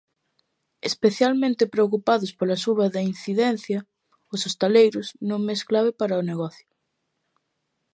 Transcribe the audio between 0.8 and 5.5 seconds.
Especialmente preocupados polo suba da incidencia, os hostaleiros, nun